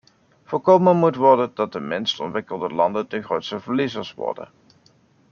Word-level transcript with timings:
Voorkomen 0.43 0.95
moet 0.97 1.15
worden 1.15 1.51
dat 1.53 1.71
de 1.71 1.79
minst 1.79 2.19
ontwikkelde 2.19 2.67
landen 2.69 3.09
de 3.09 3.21
grootste 3.21 3.59
verliezers 3.59 4.13
worden. 4.13 4.49